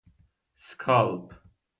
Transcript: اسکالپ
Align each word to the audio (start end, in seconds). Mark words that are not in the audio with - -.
اسکالپ 0.59 1.27